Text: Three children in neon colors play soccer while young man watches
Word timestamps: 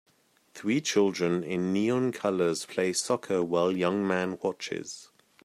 Three 0.55 0.81
children 0.81 1.43
in 1.43 1.71
neon 1.71 2.11
colors 2.11 2.65
play 2.65 2.91
soccer 2.91 3.43
while 3.43 3.71
young 3.77 4.07
man 4.07 4.39
watches 4.41 5.11